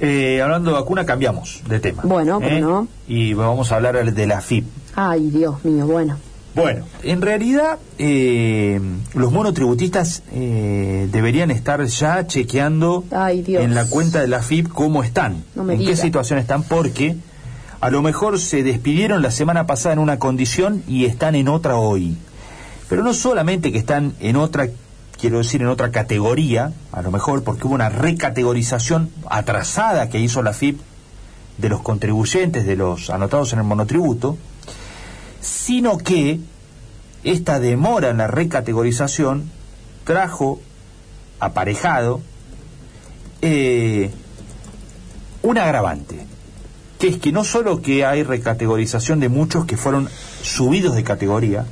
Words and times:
Eh, 0.00 0.40
hablando 0.42 0.70
de 0.70 0.76
vacuna, 0.76 1.04
cambiamos 1.04 1.62
de 1.68 1.78
tema. 1.78 2.02
Bueno, 2.04 2.40
¿eh? 2.42 2.60
no. 2.60 2.88
Y 3.06 3.34
vamos 3.34 3.70
a 3.70 3.76
hablar 3.76 4.12
de 4.12 4.26
la 4.26 4.40
FIP. 4.40 4.66
Ay, 4.96 5.30
Dios 5.30 5.62
mío, 5.64 5.86
bueno. 5.86 6.16
Bueno, 6.54 6.84
en 7.04 7.22
realidad 7.22 7.78
eh, 7.98 8.80
los 9.14 9.30
monotributistas 9.30 10.24
eh, 10.32 11.08
deberían 11.12 11.52
estar 11.52 11.84
ya 11.84 12.26
chequeando 12.26 13.04
Ay, 13.12 13.42
Dios. 13.42 13.62
en 13.62 13.74
la 13.76 13.86
cuenta 13.86 14.20
de 14.20 14.26
la 14.26 14.42
FIP 14.42 14.68
cómo 14.68 15.04
están, 15.04 15.44
No 15.54 15.70
en 15.70 15.78
qué 15.78 15.94
situación 15.94 16.40
están, 16.40 16.64
porque 16.64 17.16
a 17.80 17.90
lo 17.90 18.02
mejor 18.02 18.40
se 18.40 18.64
despidieron 18.64 19.22
la 19.22 19.30
semana 19.30 19.66
pasada 19.66 19.92
en 19.92 20.00
una 20.00 20.18
condición 20.18 20.82
y 20.88 21.04
están 21.04 21.36
en 21.36 21.46
otra 21.46 21.76
hoy. 21.76 22.16
Pero 22.88 23.04
no 23.04 23.14
solamente 23.14 23.70
que 23.70 23.78
están 23.78 24.14
en 24.18 24.34
otra, 24.34 24.68
quiero 25.20 25.38
decir, 25.38 25.60
en 25.60 25.68
otra 25.68 25.90
categoría, 25.90 26.72
a 26.92 27.02
lo 27.02 27.10
mejor 27.10 27.44
porque 27.44 27.66
hubo 27.66 27.74
una 27.74 27.90
recategorización 27.90 29.10
atrasada 29.28 30.08
que 30.08 30.18
hizo 30.18 30.42
la 30.42 30.54
FIP 30.54 30.80
de 31.58 31.68
los 31.68 31.82
contribuyentes, 31.82 32.64
de 32.64 32.76
los 32.76 33.10
anotados 33.10 33.52
en 33.52 33.58
el 33.58 33.66
monotributo, 33.66 34.38
sino 35.40 35.98
que 35.98 36.40
esta 37.22 37.60
demora 37.60 38.08
en 38.10 38.16
la 38.16 38.28
recategorización 38.28 39.50
trajo 40.04 40.60
aparejado 41.38 42.22
eh, 43.42 44.10
un 45.42 45.58
agravante, 45.58 46.24
que 46.98 47.08
es 47.08 47.18
que 47.18 47.30
no 47.30 47.44
solo 47.44 47.82
que 47.82 48.06
hay 48.06 48.22
recategorización 48.22 49.20
de 49.20 49.28
muchos 49.28 49.66
que 49.66 49.76
fueron 49.76 50.08
subidos 50.42 50.94
de 50.94 51.04
categoría, 51.04 51.66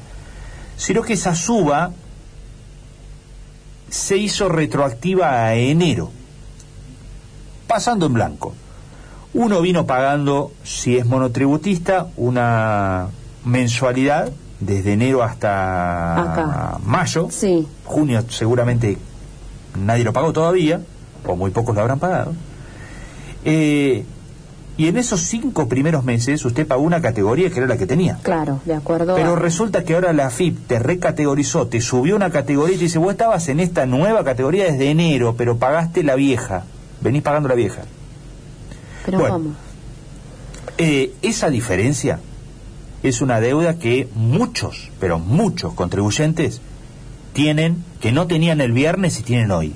sino 0.77 1.03
que 1.03 1.15
esa 1.15 1.35
suba 1.35 1.93
se 3.91 4.17
hizo 4.17 4.49
retroactiva 4.49 5.45
a 5.45 5.55
enero, 5.55 6.11
pasando 7.67 8.07
en 8.07 8.15
blanco. 8.15 8.55
Uno 9.35 9.61
vino 9.61 9.87
pagando, 9.87 10.53
si 10.63 10.97
es 10.97 11.07
monotributista, 11.07 12.09
una 12.17 13.09
mensualidad 13.45 14.33
desde 14.61 14.95
enero 14.95 15.23
hasta 15.23 16.33
Acá. 16.33 16.79
mayo. 16.85 17.29
Sí. 17.31 17.67
Junio 17.85 18.25
seguramente 18.29 18.99
nadie 19.79 20.05
lo 20.05 20.13
pagó 20.13 20.33
todavía, 20.33 20.81
o 21.27 21.37
muy 21.37 21.51
pocos 21.51 21.75
lo 21.75 21.83
habrán 21.83 21.99
pagado. 21.99 22.33
Eh, 23.45 24.05
y 24.79 24.87
en 24.87 24.97
esos 24.97 25.21
cinco 25.21 25.69
primeros 25.69 26.05
meses 26.05 26.43
usted 26.45 26.67
pagó 26.67 26.83
una 26.83 27.03
categoría 27.03 27.51
que 27.51 27.59
era 27.59 27.67
la 27.67 27.77
que 27.77 27.87
tenía. 27.87 28.19
Claro, 28.23 28.61
de 28.65 28.75
acuerdo. 28.75 29.15
Pero 29.17 29.35
a- 29.35 29.39
resulta 29.39 29.85
que 29.85 29.95
ahora 29.95 30.13
la 30.15 30.31
FIP 30.31 30.67
te 30.69 30.79
recategorizó, 30.79 31.67
te 31.67 31.81
subió 31.83 32.15
una 32.17 32.31
categoría 32.31 32.77
y 32.77 32.79
te 32.79 32.85
dice, 32.85 32.99
vos 32.99 33.11
estabas 33.13 33.49
en 33.49 33.61
esta 33.61 33.85
nueva 33.85 34.25
categoría 34.25 34.65
desde 34.65 34.89
enero, 34.91 35.35
pero 35.37 35.59
pagaste 35.59 36.03
la 36.05 36.15
vieja. 36.15 36.65
Venís 37.03 37.23
pagando 37.23 37.49
la 37.51 37.55
vieja. 37.57 37.83
Pero 39.05 39.19
bueno. 39.19 39.35
¿cómo? 39.35 39.51
Eh, 40.79 41.13
esa 41.23 41.51
diferencia 41.51 42.21
es 43.03 43.21
una 43.21 43.41
deuda 43.41 43.79
que 43.81 44.09
muchos, 44.15 44.91
pero 45.01 45.19
muchos 45.19 45.75
contribuyentes 45.75 46.61
tienen, 47.33 47.83
que 48.01 48.13
no 48.13 48.27
tenían 48.29 48.61
el 48.61 48.71
viernes 48.73 49.19
y 49.19 49.23
tienen 49.25 49.51
hoy, 49.51 49.75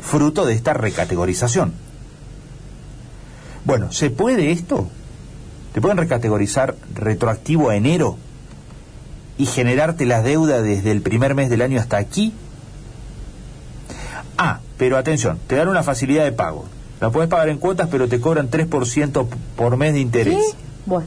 fruto 0.00 0.44
de 0.44 0.54
esta 0.54 0.74
recategorización. 0.74 1.72
Bueno, 3.64 3.92
¿se 3.92 4.10
puede 4.10 4.50
esto? 4.50 4.88
¿Te 5.72 5.80
pueden 5.80 5.96
recategorizar 5.98 6.74
retroactivo 6.94 7.70
a 7.70 7.76
enero 7.76 8.16
y 9.38 9.46
generarte 9.46 10.04
la 10.04 10.22
deuda 10.22 10.62
desde 10.62 10.90
el 10.90 11.00
primer 11.00 11.34
mes 11.34 11.48
del 11.48 11.62
año 11.62 11.80
hasta 11.80 11.96
aquí? 11.96 12.32
Ah, 14.36 14.60
pero 14.76 14.98
atención, 14.98 15.38
te 15.46 15.56
dan 15.56 15.68
una 15.68 15.82
facilidad 15.82 16.24
de 16.24 16.32
pago. 16.32 16.66
La 17.00 17.10
puedes 17.10 17.28
pagar 17.30 17.48
en 17.48 17.58
cuotas, 17.58 17.88
pero 17.90 18.08
te 18.08 18.20
cobran 18.20 18.50
3% 18.50 19.26
por 19.56 19.76
mes 19.76 19.92
de 19.94 20.00
interés. 20.00 20.34
¿Qué? 20.34 20.56
Bueno, 20.86 21.06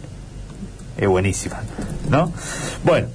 Es 0.97 1.07
buenísima, 1.07 1.61
¿no? 2.09 2.31
Bueno, 2.83 3.07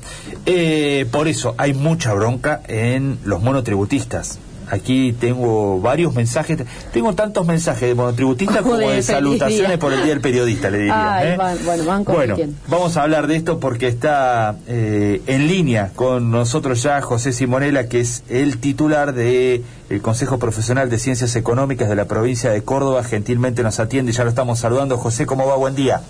eh, 0.47 1.07
por 1.11 1.29
eso 1.29 1.55
hay 1.57 1.73
mucha 1.73 2.13
bronca 2.13 2.61
en 2.69 3.19
los 3.25 3.43
monotributistas. 3.43 4.39
Aquí 4.71 5.13
tengo 5.19 5.81
varios 5.81 6.15
mensajes, 6.15 6.59
tengo 6.93 7.13
tantos 7.15 7.45
mensajes 7.47 7.89
de 7.89 7.95
monotributistas 7.95 8.59
como 8.63 8.77
de 8.79 9.03
salutaciones 9.03 9.69
día. 9.69 9.79
por 9.79 9.93
el 9.93 10.01
Día 10.03 10.11
del 10.11 10.21
Periodista, 10.21 10.71
le 10.71 10.79
diría. 10.79 11.15
Ay, 11.17 11.29
¿eh? 11.31 11.37
van- 11.37 11.59
bueno, 11.65 11.85
van 11.85 12.05
Bueno, 12.05 12.35
compitiendo. 12.37 12.57
vamos 12.69 12.97
a 12.97 13.03
hablar 13.03 13.27
de 13.27 13.37
esto 13.37 13.59
porque 13.61 13.89
está 13.89 14.57
eh, 14.69 15.23
en 15.27 15.49
línea 15.49 15.91
con 15.97 16.31
nosotros 16.31 16.83
ya 16.83 17.01
José 17.03 17.33
Simonela, 17.33 17.89
que 17.89 18.01
es 18.01 18.23
el 18.29 18.59
titular 18.59 19.13
del 19.15 19.63
Consejo 20.03 20.39
Profesional 20.39 20.89
de 20.89 20.99
Ciencias 20.99 21.35
Económicas 21.37 21.89
de 21.89 21.97
la 21.97 22.05
provincia 22.05 22.51
de 22.51 22.63
Córdoba. 22.63 23.03
Gentilmente 23.03 23.63
nos 23.63 23.81
atiende, 23.81 24.13
ya 24.13 24.23
lo 24.25 24.31
estamos 24.31 24.61
saludando. 24.61 24.97
José, 24.99 25.27
¿cómo 25.27 25.47
va? 25.47 25.57
Buen 25.57 25.75
día. 25.75 26.01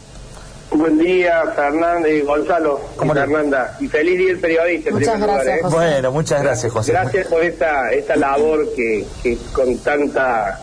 Buen 0.71 0.99
día, 0.99 1.43
Fernando 1.55 2.09
y 2.09 2.21
Gonzalo 2.21 2.81
¿Cómo 2.97 3.13
y 3.13 3.17
Fernanda. 3.17 3.77
Y 3.81 3.89
feliz 3.89 4.19
día 4.19 4.29
del 4.29 4.39
periodista. 4.39 4.91
Muchas 4.91 5.11
primer 5.11 5.29
lugar, 5.29 5.45
gracias, 5.45 5.59
¿eh? 5.59 5.63
José. 5.63 5.77
Bueno, 5.77 6.13
muchas 6.13 6.43
gracias, 6.43 6.73
José. 6.73 6.93
Gracias 6.93 7.27
por 7.27 7.43
esta, 7.43 7.93
esta 7.93 8.17
labor 8.17 8.67
que, 8.75 9.05
que 9.23 9.37
con 9.53 9.77
tanta 9.79 10.61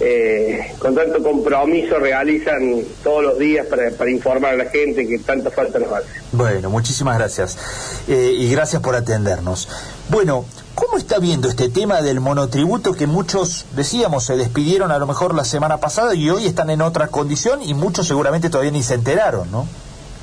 eh, 0.00 0.74
con 0.78 0.94
tanto 0.94 1.22
compromiso 1.22 1.98
realizan 1.98 2.82
todos 3.02 3.24
los 3.24 3.38
días 3.38 3.66
para, 3.66 3.90
para 3.90 4.10
informar 4.10 4.54
a 4.54 4.56
la 4.56 4.66
gente 4.66 5.06
que 5.06 5.18
tanta 5.18 5.50
falta 5.50 5.78
nos 5.78 5.92
hace. 5.92 6.08
Bueno, 6.32 6.70
muchísimas 6.70 7.18
gracias. 7.18 7.58
Eh, 8.06 8.32
y 8.36 8.50
gracias 8.52 8.80
por 8.80 8.94
atendernos. 8.94 9.68
Bueno, 10.08 10.44
¿cómo 10.74 10.98
está 10.98 11.18
viendo 11.18 11.48
este 11.48 11.68
tema 11.68 12.00
del 12.00 12.20
monotributo 12.20 12.94
que 12.94 13.06
muchos, 13.06 13.66
decíamos, 13.74 14.24
se 14.24 14.36
despidieron 14.36 14.92
a 14.92 14.98
lo 14.98 15.06
mejor 15.06 15.34
la 15.34 15.44
semana 15.44 15.78
pasada 15.78 16.14
y 16.14 16.30
hoy 16.30 16.46
están 16.46 16.70
en 16.70 16.82
otra 16.82 17.08
condición 17.08 17.60
y 17.62 17.74
muchos 17.74 18.06
seguramente 18.06 18.50
todavía 18.50 18.72
ni 18.72 18.82
se 18.82 18.94
enteraron, 18.94 19.50
¿no? 19.50 19.66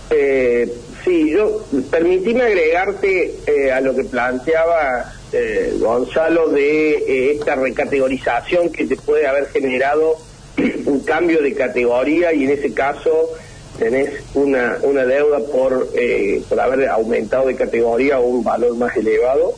Eh, 0.10 0.72
sí, 1.04 1.32
yo 1.32 1.66
permitime 1.90 2.44
agregarte 2.44 3.40
eh, 3.48 3.72
a 3.72 3.82
lo 3.82 3.96
que 3.96 4.04
planteaba 4.04 5.15
eh, 5.36 5.74
Gonzalo 5.80 6.50
de 6.50 6.92
eh, 6.94 7.32
esta 7.34 7.56
recategorización 7.56 8.70
que 8.70 8.86
te 8.86 8.96
puede 8.96 9.28
haber 9.28 9.48
generado 9.48 10.16
un 10.86 11.02
cambio 11.02 11.42
de 11.42 11.54
categoría 11.54 12.34
y 12.34 12.46
en 12.46 12.52
ese 12.52 12.74
caso 12.74 13.30
tenés 13.78 14.12
una, 14.34 14.78
una 14.84 15.04
deuda 15.06 15.40
por, 15.40 15.90
eh, 15.94 16.42
por 16.48 16.60
haber 16.60 16.88
aumentado 16.88 17.48
de 17.48 17.56
categoría 17.56 18.20
o 18.20 18.26
un 18.26 18.44
valor 18.44 18.76
más 18.78 18.96
elevado. 18.96 19.56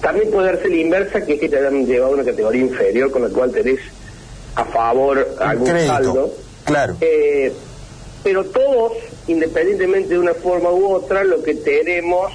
También 0.00 0.30
puede 0.30 0.52
darse 0.52 0.68
la 0.68 0.76
inversa, 0.76 1.24
que 1.24 1.34
es 1.34 1.40
que 1.40 1.48
te 1.48 1.58
hayan 1.58 1.86
llevado 1.86 2.12
a 2.12 2.14
una 2.16 2.24
categoría 2.24 2.62
inferior, 2.62 3.10
con 3.10 3.22
la 3.22 3.28
cual 3.28 3.52
tenés 3.52 3.80
a 4.54 4.64
favor 4.64 5.36
algún 5.38 5.68
crédito, 5.68 5.92
saldo. 5.92 6.34
claro. 6.64 6.96
Eh, 7.00 7.52
pero 8.22 8.44
todos, 8.44 8.92
independientemente 9.26 10.10
de 10.10 10.18
una 10.18 10.34
forma 10.34 10.70
u 10.70 10.92
otra, 10.92 11.24
lo 11.24 11.42
que 11.42 11.54
tenemos 11.54 12.32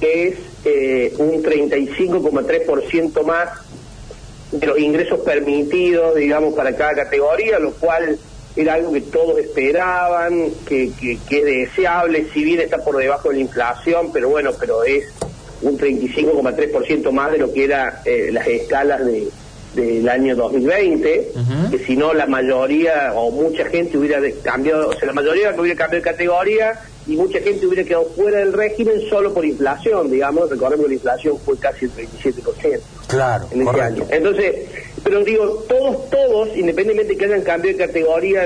es 0.00 0.36
eh, 0.66 1.14
un 1.18 1.42
35,3% 1.42 3.22
más 3.24 3.48
de 4.50 4.66
los 4.66 4.78
ingresos 4.78 5.20
permitidos, 5.20 6.16
digamos, 6.16 6.54
para 6.54 6.74
cada 6.76 6.94
categoría, 6.94 7.58
lo 7.58 7.72
cual 7.72 8.18
era 8.56 8.74
algo 8.74 8.92
que 8.92 9.02
todos 9.02 9.38
esperaban, 9.38 10.50
que, 10.66 10.90
que, 10.98 11.18
es 11.30 11.44
deseable, 11.44 12.26
si 12.32 12.42
bien 12.42 12.60
está 12.60 12.78
por 12.78 12.96
debajo 12.96 13.28
de 13.28 13.36
la 13.36 13.40
inflación, 13.42 14.10
pero 14.12 14.28
bueno, 14.28 14.50
pero 14.58 14.82
es 14.82 15.04
un 15.62 15.78
35,3% 15.78 17.10
más 17.12 17.32
de 17.32 17.38
lo 17.38 17.52
que 17.52 17.64
eran 17.64 17.92
las 18.32 18.46
escalas 18.46 19.04
de 19.04 19.28
del 19.76 20.08
año 20.08 20.34
2020, 20.34 21.32
Ujú. 21.34 21.70
que 21.70 21.84
si 21.84 21.96
no 21.96 22.12
la 22.14 22.26
mayoría 22.26 23.12
o 23.14 23.30
mucha 23.30 23.66
gente 23.66 23.96
hubiera 23.98 24.20
cambiado, 24.42 24.88
o 24.88 24.92
sea, 24.94 25.06
la 25.06 25.12
mayoría 25.12 25.54
que 25.54 25.60
hubiera 25.60 25.76
cambiado 25.78 26.02
de 26.04 26.10
categoría 26.10 26.80
y 27.06 27.14
mucha 27.16 27.38
gente 27.40 27.64
hubiera 27.66 27.84
quedado 27.84 28.06
fuera 28.16 28.38
del 28.38 28.52
régimen 28.52 29.00
solo 29.08 29.32
por 29.32 29.44
inflación, 29.44 30.10
digamos, 30.10 30.50
recordemos 30.50 30.86
que 30.86 30.88
la 30.88 30.94
inflación 30.94 31.38
fue 31.38 31.56
casi 31.58 31.84
el 31.84 31.92
37% 31.92 32.80
Claro, 33.06 33.46
en 33.52 33.68
ese 33.68 33.80
año. 33.80 34.04
Entonces, 34.10 34.56
pero 35.04 35.22
digo, 35.22 35.64
todos, 35.68 36.10
todos, 36.10 36.48
independientemente 36.56 37.16
que 37.16 37.26
hayan 37.26 37.42
cambiado 37.42 37.78
de 37.78 37.86
categoría 37.86 38.44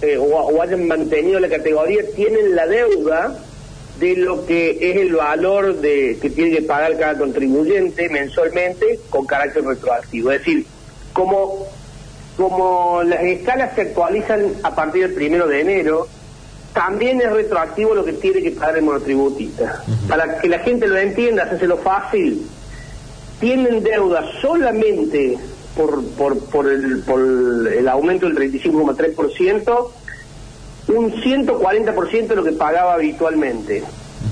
eh, 0.00 0.16
o, 0.16 0.22
o 0.24 0.62
hayan 0.62 0.86
mantenido 0.86 1.38
la 1.40 1.48
categoría, 1.50 2.00
tienen 2.16 2.54
la 2.56 2.66
deuda 2.66 3.38
de 4.00 4.16
lo 4.16 4.46
que 4.46 4.78
es 4.80 4.96
el 4.96 5.14
valor 5.14 5.76
de 5.76 6.18
que 6.20 6.30
tiene 6.30 6.56
que 6.56 6.62
pagar 6.62 6.98
cada 6.98 7.18
contribuyente 7.18 8.08
mensualmente 8.08 8.98
con 9.10 9.26
carácter 9.26 9.62
retroactivo. 9.62 10.32
Es 10.32 10.38
decir, 10.38 10.66
como, 11.12 11.66
como 12.36 13.02
las 13.04 13.22
escalas 13.22 13.74
se 13.74 13.82
actualizan 13.82 14.54
a 14.62 14.74
partir 14.74 15.02
del 15.02 15.14
primero 15.14 15.46
de 15.46 15.60
enero, 15.60 16.08
también 16.72 17.20
es 17.20 17.30
retroactivo 17.30 17.94
lo 17.94 18.04
que 18.04 18.14
tiene 18.14 18.42
que 18.42 18.52
pagar 18.52 18.78
el 18.78 18.82
monotributista. 18.82 19.84
Para 20.08 20.40
que 20.40 20.48
la 20.48 20.60
gente 20.60 20.86
lo 20.86 20.96
entienda, 20.96 21.42
hacérselo 21.42 21.76
fácil, 21.76 22.46
tienen 23.38 23.82
deuda 23.82 24.24
solamente 24.40 25.38
por, 25.76 26.02
por, 26.12 26.38
por, 26.46 26.68
el, 26.68 27.00
por 27.00 27.20
el 27.20 27.88
aumento 27.88 28.26
del 28.26 28.36
35,3%, 28.36 29.90
un 30.90 31.12
140% 31.12 32.26
de 32.26 32.36
lo 32.36 32.44
que 32.44 32.52
pagaba 32.52 32.94
habitualmente. 32.94 33.82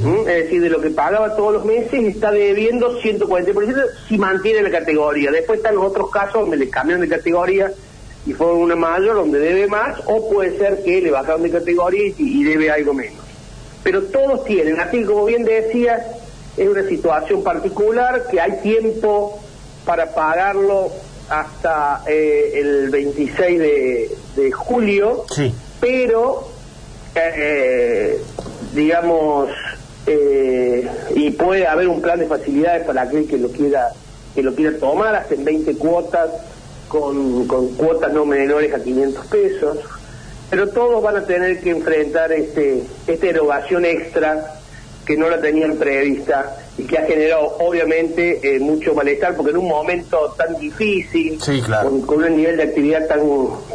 ¿Mm? 0.02 0.28
Es 0.28 0.44
decir, 0.44 0.60
de 0.60 0.68
lo 0.68 0.80
que 0.80 0.90
pagaba 0.90 1.34
todos 1.34 1.54
los 1.54 1.64
meses 1.64 1.92
está 2.04 2.30
debiendo 2.30 3.00
140% 3.00 3.84
si 4.08 4.18
mantiene 4.18 4.62
la 4.62 4.70
categoría. 4.70 5.30
Después 5.30 5.58
están 5.58 5.76
los 5.76 5.84
otros 5.84 6.10
casos 6.10 6.42
donde 6.42 6.56
le 6.56 6.68
cambian 6.68 7.00
de 7.00 7.08
categoría 7.08 7.72
y 8.26 8.32
fue 8.34 8.52
una 8.52 8.76
mayor 8.76 9.16
donde 9.16 9.38
debe 9.38 9.66
más, 9.68 10.00
o 10.06 10.28
puede 10.28 10.58
ser 10.58 10.82
que 10.84 11.00
le 11.00 11.10
bajaron 11.10 11.42
de 11.42 11.50
categoría 11.50 12.12
y, 12.18 12.44
debe 12.44 12.70
algo 12.70 12.92
menos. 12.92 13.24
Pero 13.82 14.02
todos 14.04 14.44
tienen, 14.44 14.78
así 14.78 15.02
como 15.04 15.24
bien 15.24 15.44
decías, 15.44 16.02
es 16.56 16.68
una 16.68 16.82
situación 16.82 17.42
particular 17.42 18.26
que 18.30 18.40
hay 18.40 18.60
tiempo 18.60 19.40
para 19.86 20.14
pagarlo 20.14 20.90
hasta 21.30 22.02
eh, 22.06 22.52
el 22.56 22.90
26 22.90 23.58
de, 23.58 24.10
de 24.36 24.52
julio, 24.52 25.24
Sí. 25.30 25.54
Pero 25.80 26.48
eh, 27.14 28.20
digamos 28.74 29.50
eh, 30.06 30.88
y 31.14 31.30
puede 31.30 31.66
haber 31.66 31.88
un 31.88 32.00
plan 32.00 32.18
de 32.18 32.26
facilidades 32.26 32.86
para 32.86 33.02
aquel 33.02 33.26
que 33.26 33.38
lo 33.38 33.48
quiera 33.50 33.90
que 34.34 34.42
lo 34.42 34.54
quiera 34.54 34.78
tomar 34.78 35.14
hasta 35.14 35.34
en 35.34 35.44
20 35.44 35.76
cuotas 35.76 36.30
con, 36.88 37.46
con 37.46 37.68
cuotas 37.74 38.12
no 38.12 38.24
menores 38.24 38.74
a 38.74 38.82
500 38.82 39.26
pesos 39.26 39.78
pero 40.50 40.68
todos 40.70 41.02
van 41.02 41.16
a 41.16 41.26
tener 41.26 41.60
que 41.60 41.70
enfrentar 41.70 42.32
este 42.32 42.84
esta 43.06 43.26
erogación 43.26 43.84
extra 43.84 44.57
que 45.08 45.16
no 45.16 45.30
la 45.30 45.40
tenían 45.40 45.76
prevista 45.78 46.54
y 46.76 46.82
que 46.84 46.98
ha 46.98 47.06
generado 47.06 47.56
obviamente 47.60 48.40
eh, 48.42 48.60
mucho 48.60 48.92
malestar 48.92 49.34
porque 49.34 49.52
en 49.52 49.56
un 49.56 49.66
momento 49.68 50.34
tan 50.36 50.54
difícil 50.58 51.40
Sí, 51.40 51.62
claro. 51.62 51.88
con, 51.88 52.02
con 52.02 52.22
un 52.24 52.36
nivel 52.36 52.58
de 52.58 52.64
actividad 52.64 53.06
tan 53.06 53.20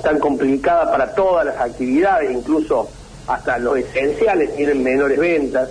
tan 0.03 0.19
complicada 0.19 0.91
para 0.91 1.15
todas 1.15 1.43
las 1.47 1.57
actividades 1.59 2.29
incluso 2.29 2.87
hasta 3.25 3.57
los 3.57 3.79
esenciales 3.79 4.55
tienen 4.55 4.83
menores 4.83 5.17
ventas 5.17 5.69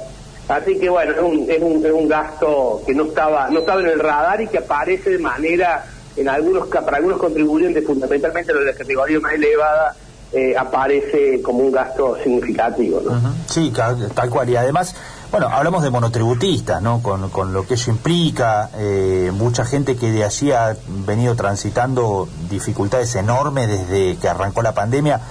así 0.49 0.77
que 0.81 0.89
bueno 0.89 1.13
es 1.13 1.21
un, 1.21 1.49
es 1.49 1.63
un, 1.63 1.87
es 1.87 1.93
un 1.93 2.09
gasto 2.09 2.83
que 2.85 2.93
no 2.93 3.05
estaba 3.05 3.49
no 3.49 3.61
estaba 3.61 3.81
en 3.83 3.87
el 3.87 4.01
radar 4.01 4.41
y 4.41 4.49
que 4.49 4.59
aparece 4.59 5.11
de 5.11 5.19
manera 5.19 5.85
en 6.17 6.29
algunos 6.29 6.67
para 6.67 6.97
algunos 6.97 7.19
contribuyentes 7.19 7.87
fundamentalmente 7.87 8.53
los 8.53 8.65
de 8.65 8.73
la 8.73 8.77
categoría 8.77 9.21
más 9.21 9.35
elevada 9.35 9.95
eh, 10.33 10.57
aparece 10.57 11.41
como 11.43 11.59
un 11.61 11.71
gasto 11.71 12.17
significativo 12.23 13.01
¿no? 13.05 13.13
Sí, 13.47 13.71
tal 14.15 14.31
cual. 14.31 14.49
Y 14.49 14.57
además, 14.57 14.95
bueno, 15.33 15.49
hablamos 15.49 15.83
de 15.83 15.89
monotributistas, 15.89 16.83
¿no? 16.83 17.03
Con, 17.03 17.31
con 17.31 17.55
lo 17.55 17.67
que 17.67 17.75
eso 17.75 17.91
implica, 17.91 18.69
eh, 18.77 19.33
mucha 19.33 19.65
gente 19.65 19.97
que 19.97 20.13
de 20.13 20.25
allí 20.25 20.53
ha 20.53 20.77
venido 21.07 21.35
transitando 21.35 22.29
dificultades 22.51 23.15
enormes 23.15 23.67
desde 23.67 24.17
que 24.19 24.29
arrancó 24.29 24.61
la 24.61 24.75
pandemia, 24.75 25.23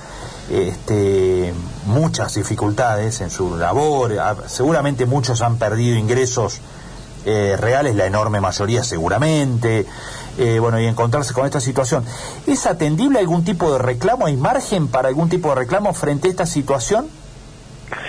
este, 0.49 1.53
muchas 1.85 2.33
dificultades 2.33 3.21
en 3.21 3.29
su 3.29 3.55
labor, 3.55 4.17
ah, 4.19 4.35
seguramente 4.47 5.05
muchos 5.05 5.43
han 5.43 5.57
perdido 5.57 5.95
ingresos 5.95 6.61
eh, 7.23 7.55
reales, 7.59 7.95
la 7.95 8.07
enorme 8.07 8.41
mayoría 8.41 8.83
seguramente. 8.83 9.85
Eh, 10.37 10.59
bueno, 10.59 10.79
y 10.79 10.87
encontrarse 10.87 11.33
con 11.33 11.45
esta 11.45 11.59
situación. 11.59 12.05
¿Es 12.47 12.65
atendible 12.65 13.19
algún 13.19 13.43
tipo 13.43 13.71
de 13.71 13.79
reclamo? 13.79 14.25
¿Hay 14.25 14.37
margen 14.37 14.87
para 14.87 15.09
algún 15.09 15.29
tipo 15.29 15.49
de 15.49 15.55
reclamo 15.55 15.93
frente 15.93 16.29
a 16.29 16.31
esta 16.31 16.45
situación? 16.45 17.20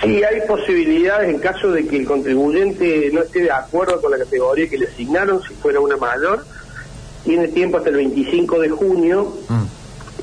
Sí, 0.01 0.23
hay 0.23 0.41
posibilidades 0.47 1.29
en 1.29 1.39
caso 1.39 1.71
de 1.71 1.85
que 1.87 1.97
el 1.97 2.05
contribuyente 2.05 3.09
no 3.13 3.21
esté 3.21 3.41
de 3.41 3.51
acuerdo 3.51 4.01
con 4.01 4.11
la 4.11 4.17
categoría 4.17 4.69
que 4.69 4.77
le 4.77 4.87
asignaron, 4.87 5.41
si 5.43 5.53
fuera 5.55 5.79
una 5.79 5.97
mayor, 5.97 6.45
tiene 7.23 7.47
tiempo 7.49 7.77
hasta 7.77 7.89
el 7.89 7.97
25 7.97 8.59
de 8.59 8.69
junio 8.69 9.33
Mm. 9.49 9.63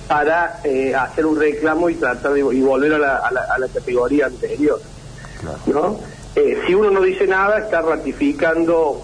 para 0.09 0.61
eh, 0.65 0.95
hacer 0.95 1.27
un 1.27 1.39
reclamo 1.39 1.89
y 1.91 1.95
tratar 1.95 2.33
de 2.33 2.41
y 2.41 2.61
volver 2.63 2.95
a 2.95 2.99
la, 2.99 3.17
a 3.17 3.33
la- 3.33 3.47
a 3.55 3.59
la 3.59 3.69
categoría 3.69 4.27
anterior. 4.27 4.81
Claro. 5.41 5.59
¿no? 5.67 6.01
Eh, 6.37 6.59
si 6.67 6.75
uno 6.75 6.91
no 6.91 7.01
dice 7.03 7.27
nada, 7.27 7.59
está 7.59 7.81
ratificando 7.83 9.03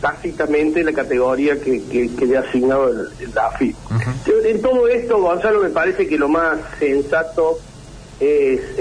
tácitamente 0.00 0.84
la 0.84 0.92
categoría 0.92 1.60
que, 1.60 1.82
que- 1.84 2.14
que 2.14 2.26
le 2.26 2.36
ha 2.36 2.40
asignado 2.40 2.88
el, 2.88 3.08
el 3.20 3.36
AFI. 3.38 3.74
Yo, 4.26 4.38
En 4.44 4.62
todo 4.62 4.86
esto, 4.88 5.20
Gonzalo, 5.20 5.60
me 5.62 5.70
parece 5.70 6.06
que 6.06 6.16
lo 6.16 6.28
más 6.28 6.58
sensato 6.78 7.58
es, 8.20 8.76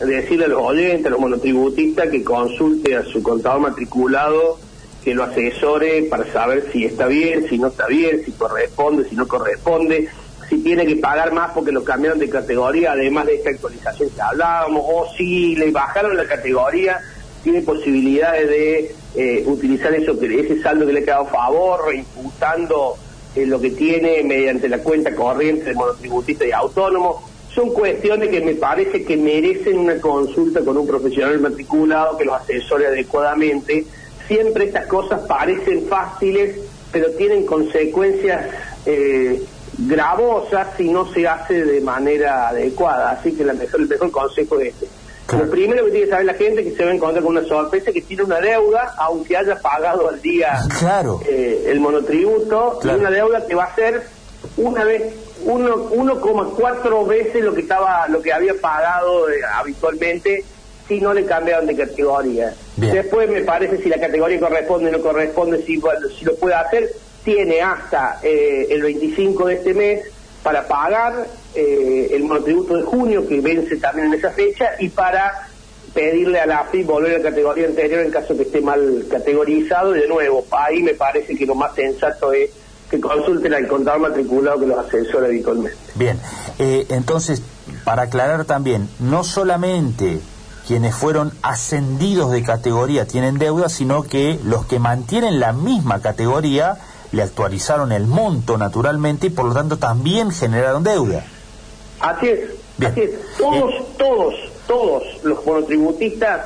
decirle 0.00 0.46
a 0.46 0.48
los 0.48 0.62
oyentes, 0.62 1.06
a 1.06 1.10
los 1.10 1.20
monotributistas, 1.20 2.08
que 2.08 2.24
consulte 2.24 2.96
a 2.96 3.04
su 3.04 3.22
contador 3.22 3.60
matriculado, 3.60 4.58
que 5.04 5.14
lo 5.14 5.24
asesore 5.24 6.04
para 6.04 6.30
saber 6.32 6.68
si 6.72 6.84
está 6.84 7.06
bien, 7.06 7.48
si 7.48 7.58
no 7.58 7.68
está 7.68 7.86
bien, 7.86 8.24
si 8.24 8.32
corresponde, 8.32 9.08
si 9.08 9.16
no 9.16 9.26
corresponde, 9.26 10.08
si 10.48 10.58
tiene 10.58 10.86
que 10.86 10.96
pagar 10.96 11.32
más 11.32 11.52
porque 11.52 11.72
lo 11.72 11.82
cambiaron 11.82 12.18
de 12.18 12.28
categoría, 12.28 12.92
además 12.92 13.26
de 13.26 13.36
esta 13.36 13.50
actualización 13.50 14.10
que 14.10 14.20
hablábamos, 14.20 14.82
o 14.84 15.06
si 15.16 15.56
le 15.56 15.70
bajaron 15.70 16.16
la 16.16 16.26
categoría, 16.26 17.00
tiene 17.42 17.62
posibilidades 17.62 18.48
de 18.48 18.94
eh, 19.14 19.44
utilizar 19.46 19.92
eso 19.94 20.16
ese 20.20 20.62
saldo 20.62 20.86
que 20.86 20.92
le 20.92 21.00
ha 21.00 21.04
quedado 21.04 21.22
a 21.22 21.30
favor, 21.30 21.86
reimputando 21.88 22.96
eh, 23.34 23.46
lo 23.46 23.60
que 23.60 23.70
tiene 23.70 24.22
mediante 24.22 24.68
la 24.68 24.78
cuenta 24.78 25.14
corriente 25.14 25.64
de 25.64 25.74
monotributista 25.74 26.44
y 26.46 26.52
autónomo. 26.52 27.31
Son 27.54 27.70
cuestiones 27.72 28.30
que 28.30 28.40
me 28.40 28.54
parece 28.54 29.04
que 29.04 29.16
merecen 29.16 29.78
una 29.78 29.96
consulta 30.00 30.60
con 30.64 30.76
un 30.78 30.86
profesional 30.86 31.38
matriculado 31.40 32.16
que 32.16 32.24
los 32.24 32.40
asesore 32.40 32.86
adecuadamente. 32.86 33.84
Siempre 34.26 34.64
estas 34.66 34.86
cosas 34.86 35.20
parecen 35.28 35.86
fáciles, 35.86 36.56
pero 36.90 37.10
tienen 37.12 37.44
consecuencias 37.44 38.46
eh, 38.86 39.42
gravosas 39.78 40.68
si 40.76 40.88
no 40.88 41.12
se 41.12 41.26
hace 41.28 41.64
de 41.64 41.80
manera 41.82 42.48
adecuada. 42.48 43.10
Así 43.10 43.32
que 43.32 43.44
la 43.44 43.52
mejor, 43.52 43.80
el 43.82 43.88
mejor 43.88 44.10
consejo 44.10 44.58
es 44.60 44.68
este. 44.74 44.86
Lo 45.36 45.48
primero 45.50 45.84
que 45.86 45.90
tiene 45.92 46.04
que 46.06 46.10
saber 46.10 46.26
la 46.26 46.34
gente 46.34 46.60
es 46.62 46.68
que 46.70 46.76
se 46.76 46.84
va 46.84 46.90
a 46.90 46.94
encontrar 46.94 47.22
con 47.24 47.36
una 47.36 47.46
sorpresa 47.46 47.90
que 47.92 48.02
tiene 48.02 48.22
una 48.24 48.40
deuda, 48.40 48.94
aunque 48.98 49.36
haya 49.36 49.56
pagado 49.60 50.08
al 50.08 50.20
día 50.20 50.58
Claro. 50.78 51.20
eh, 51.26 51.64
el 51.68 51.80
monotributo, 51.80 52.78
Claro. 52.80 52.98
y 52.98 53.00
una 53.00 53.10
deuda 53.10 53.46
que 53.46 53.54
va 53.54 53.64
a 53.64 53.74
ser 53.74 54.02
una 54.56 54.84
vez 54.84 55.02
1,4 55.44 57.06
veces 57.06 57.42
lo 57.42 57.54
que 57.54 57.62
estaba 57.62 58.06
lo 58.08 58.22
que 58.22 58.32
había 58.32 58.54
pagado 58.60 59.28
eh, 59.30 59.40
habitualmente 59.54 60.44
si 60.88 61.00
no 61.00 61.14
le 61.14 61.24
cambiaron 61.24 61.66
de 61.66 61.76
categoría. 61.76 62.54
Bien. 62.76 62.94
Después 62.94 63.30
me 63.30 63.42
parece 63.42 63.78
si 63.78 63.88
la 63.88 64.00
categoría 64.00 64.40
corresponde 64.40 64.88
o 64.88 64.92
no 64.92 65.00
corresponde, 65.00 65.62
si 65.64 66.24
lo 66.24 66.34
puede 66.36 66.54
hacer, 66.54 66.90
tiene 67.24 67.60
hasta 67.60 68.18
eh, 68.22 68.66
el 68.70 68.82
25 68.82 69.46
de 69.46 69.54
este 69.54 69.74
mes 69.74 70.02
para 70.42 70.66
pagar 70.66 71.26
eh, 71.54 72.08
el 72.12 72.24
monotributo 72.24 72.76
de 72.76 72.82
junio, 72.82 73.26
que 73.26 73.40
vence 73.40 73.76
también 73.76 74.08
en 74.08 74.14
esa 74.14 74.30
fecha, 74.30 74.72
y 74.78 74.88
para 74.88 75.48
pedirle 75.94 76.40
a 76.40 76.46
la 76.46 76.60
AFI 76.60 76.82
volver 76.82 77.14
a 77.14 77.18
la 77.18 77.24
categoría 77.24 77.66
anterior 77.66 78.00
en 78.00 78.10
caso 78.10 78.36
que 78.36 78.42
esté 78.42 78.60
mal 78.60 79.04
categorizado. 79.10 79.94
Y 79.94 80.00
de 80.00 80.08
nuevo, 80.08 80.44
ahí 80.50 80.82
me 80.82 80.94
parece 80.94 81.36
que 81.36 81.46
lo 81.46 81.54
más 81.54 81.74
sensato 81.74 82.32
es 82.32 82.50
que 82.92 83.00
consulten 83.00 83.54
al 83.54 83.66
contador 83.66 84.00
matriculado 84.02 84.60
que 84.60 84.66
los 84.66 84.78
asesora 84.86 85.26
habitualmente. 85.26 85.78
Bien, 85.94 86.20
eh, 86.58 86.84
entonces, 86.90 87.40
para 87.84 88.02
aclarar 88.02 88.44
también, 88.44 88.86
no 89.00 89.24
solamente 89.24 90.20
quienes 90.66 90.94
fueron 90.94 91.32
ascendidos 91.40 92.30
de 92.30 92.42
categoría 92.42 93.06
tienen 93.06 93.38
deuda, 93.38 93.70
sino 93.70 94.02
que 94.02 94.38
los 94.44 94.66
que 94.66 94.78
mantienen 94.78 95.40
la 95.40 95.54
misma 95.54 96.02
categoría 96.02 96.76
le 97.12 97.22
actualizaron 97.22 97.92
el 97.92 98.06
monto 98.06 98.58
naturalmente 98.58 99.28
y 99.28 99.30
por 99.30 99.46
lo 99.46 99.54
tanto 99.54 99.78
también 99.78 100.30
generaron 100.30 100.84
deuda. 100.84 101.24
Así 101.98 102.28
es, 102.28 102.50
Bien. 102.76 102.92
así 102.92 103.00
es. 103.00 103.10
Todos, 103.38 103.96
todos, 103.96 104.34
todos 104.66 105.02
los 105.22 105.46
monotributistas 105.46 106.42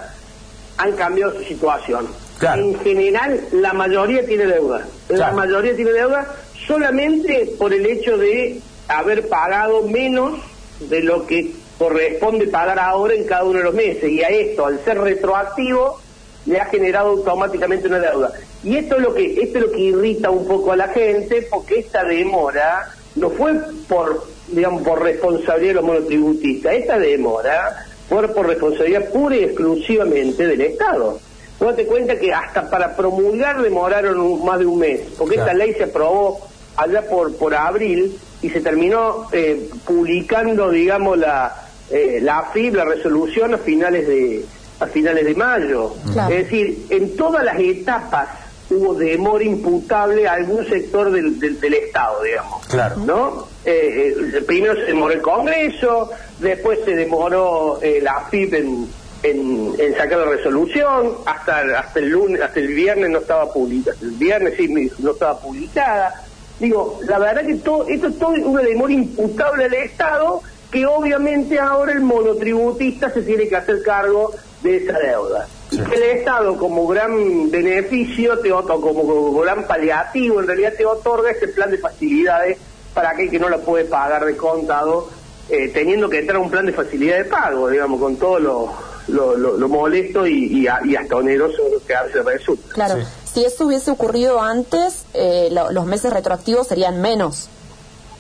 han 0.78 0.92
cambiado 0.92 1.32
su 1.32 1.42
situación. 1.42 2.06
Claro. 2.38 2.62
En 2.62 2.78
general, 2.80 3.40
la 3.50 3.72
mayoría 3.72 4.24
tiene 4.24 4.46
deuda. 4.46 4.86
La 5.08 5.32
mayoría 5.32 5.74
tiene 5.74 5.92
deuda 5.92 6.26
solamente 6.66 7.52
por 7.58 7.72
el 7.72 7.86
hecho 7.86 8.16
de 8.18 8.60
haber 8.88 9.28
pagado 9.28 9.82
menos 9.82 10.38
de 10.80 11.00
lo 11.02 11.26
que 11.26 11.50
corresponde 11.78 12.46
pagar 12.48 12.78
ahora 12.78 13.14
en 13.14 13.24
cada 13.24 13.44
uno 13.44 13.58
de 13.58 13.64
los 13.64 13.74
meses. 13.74 14.10
Y 14.10 14.22
a 14.22 14.28
esto, 14.28 14.66
al 14.66 14.82
ser 14.84 14.98
retroactivo, 14.98 16.00
le 16.46 16.60
ha 16.60 16.66
generado 16.66 17.08
automáticamente 17.10 17.88
una 17.88 17.98
deuda. 17.98 18.32
Y 18.64 18.76
esto 18.76 18.96
es 18.96 19.02
lo 19.02 19.14
que 19.14 19.40
esto 19.42 19.58
es 19.58 19.64
lo 19.64 19.72
que 19.72 19.80
irrita 19.80 20.30
un 20.30 20.46
poco 20.46 20.72
a 20.72 20.76
la 20.76 20.88
gente, 20.88 21.46
porque 21.50 21.80
esta 21.80 22.04
demora 22.04 22.92
no 23.16 23.30
fue 23.30 23.54
por 23.88 24.24
digamos 24.48 24.82
por 24.82 25.02
responsabilidad 25.02 25.70
de 25.70 25.74
los 25.74 25.84
monotributistas, 25.84 26.72
esta 26.74 26.98
demora 27.00 27.84
fue 28.08 28.28
por 28.28 28.46
responsabilidad 28.46 29.08
pura 29.10 29.36
y 29.36 29.42
exclusivamente 29.44 30.46
del 30.46 30.60
Estado. 30.60 31.18
Vos 31.58 31.74
te 31.74 31.84
cuenta 31.86 32.16
que 32.16 32.32
hasta 32.32 32.70
para 32.70 32.94
promulgar 32.94 33.60
demoraron 33.60 34.20
un- 34.20 34.44
más 34.44 34.60
de 34.60 34.66
un 34.66 34.78
mes, 34.78 35.00
porque 35.18 35.34
Claro. 35.34 35.50
esta 35.50 35.58
ley 35.64 35.74
se 35.74 35.84
aprobó 35.84 36.45
allá 36.76 37.02
por 37.08 37.36
por 37.36 37.54
abril 37.54 38.18
y 38.42 38.50
se 38.50 38.60
terminó 38.60 39.28
eh, 39.32 39.68
publicando, 39.84 40.70
digamos, 40.70 41.18
la 41.18 41.68
eh, 41.90 42.18
la 42.22 42.38
AFIP, 42.38 42.74
la 42.74 42.84
resolución 42.84 43.54
a 43.54 43.58
finales 43.58 44.06
de 44.06 44.44
a 44.80 44.86
finales 44.86 45.24
de 45.24 45.34
mayo. 45.34 45.94
Claro. 46.12 46.34
Es 46.34 46.44
decir, 46.44 46.86
en 46.90 47.16
todas 47.16 47.44
las 47.44 47.58
etapas 47.58 48.28
hubo 48.68 48.94
demora 48.94 49.44
imputable 49.44 50.26
a 50.26 50.32
algún 50.32 50.66
sector 50.66 51.10
del, 51.12 51.38
del, 51.38 51.60
del 51.60 51.74
Estado, 51.74 52.22
digamos. 52.22 52.66
Claro. 52.66 52.96
¿No? 52.96 53.48
Eh, 53.64 54.14
eh, 54.34 54.42
primero 54.46 54.74
se 54.74 54.86
demoró 54.86 55.14
el 55.14 55.22
Congreso, 55.22 56.10
después 56.40 56.80
se 56.84 56.96
demoró 56.96 57.78
eh, 57.80 58.00
la 58.02 58.12
AFIP 58.12 58.54
en, 58.54 58.88
en, 59.22 59.72
en 59.78 59.96
sacar 59.96 60.18
la 60.18 60.26
resolución, 60.26 61.12
hasta, 61.24 61.60
hasta 61.78 61.98
el 62.00 62.08
lunes, 62.08 62.42
hasta 62.42 62.58
el 62.58 62.68
viernes 62.68 63.10
no 63.10 63.18
estaba 63.20 63.52
publicada, 63.52 63.96
el 64.02 64.10
viernes 64.10 64.54
sí 64.56 64.68
no 64.98 65.12
estaba 65.12 65.38
publicada. 65.38 66.25
Digo, 66.58 67.00
la 67.06 67.18
verdad 67.18 67.44
que 67.44 67.56
todo 67.56 67.86
esto 67.86 68.08
es 68.08 68.18
todo 68.18 68.30
una 68.30 68.62
demora 68.62 68.92
imputable 68.92 69.64
al 69.64 69.74
Estado 69.74 70.42
que 70.70 70.86
obviamente 70.86 71.58
ahora 71.58 71.92
el 71.92 72.00
monotributista 72.00 73.10
se 73.10 73.22
tiene 73.22 73.48
que 73.48 73.56
hacer 73.56 73.82
cargo 73.82 74.32
de 74.62 74.76
esa 74.76 74.98
deuda. 74.98 75.46
Y 75.70 75.78
que 75.78 75.94
el 75.94 76.02
Estado 76.18 76.56
como 76.56 76.86
gran 76.86 77.50
beneficio, 77.50 78.38
te 78.38 78.52
otorga, 78.52 78.80
como, 78.80 79.06
como 79.06 79.40
gran 79.40 79.66
paliativo, 79.66 80.40
en 80.40 80.46
realidad 80.46 80.74
te 80.76 80.86
otorga 80.86 81.30
ese 81.30 81.48
plan 81.48 81.70
de 81.70 81.78
facilidades 81.78 82.58
para 82.94 83.10
aquel 83.10 83.30
que 83.30 83.38
no 83.38 83.48
la 83.48 83.58
puede 83.58 83.84
pagar 83.84 84.24
de 84.24 84.36
contado, 84.36 85.08
eh, 85.48 85.68
teniendo 85.68 86.08
que 86.08 86.20
entrar 86.20 86.38
a 86.38 86.40
un 86.40 86.50
plan 86.50 86.66
de 86.66 86.72
facilidad 86.72 87.18
de 87.18 87.24
pago, 87.24 87.68
digamos, 87.68 88.00
con 88.00 88.16
todo 88.16 88.38
lo, 88.38 88.72
lo, 89.08 89.36
lo, 89.36 89.68
molesto 89.68 90.26
y, 90.26 90.66
y, 90.66 90.66
y, 90.84 90.96
hasta 90.96 91.16
oneroso 91.16 91.62
que 91.86 91.94
a 91.94 92.04
veces 92.04 92.24
resulta. 92.24 92.74
Claro, 92.74 92.96
si 93.36 93.44
eso 93.44 93.66
hubiese 93.66 93.90
ocurrido 93.90 94.40
antes, 94.40 95.04
eh, 95.12 95.50
lo, 95.52 95.70
los 95.70 95.84
meses 95.84 96.10
retroactivos 96.10 96.68
serían 96.68 97.02
menos. 97.02 97.50